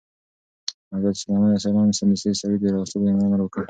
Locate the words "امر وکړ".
3.25-3.59